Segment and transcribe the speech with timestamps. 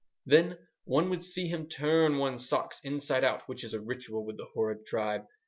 [0.25, 4.37] Then one would see him turn one's socks inside out, which is a ritual with
[4.37, 5.25] the horrid tribe.